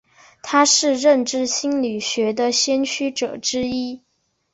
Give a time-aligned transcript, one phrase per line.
[0.41, 4.01] 他是认知心理学的先驱者之一。